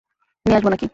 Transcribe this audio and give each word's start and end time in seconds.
নিয়ে 0.45 0.57
আসবো 0.57 0.69
নাকি? 0.69 0.87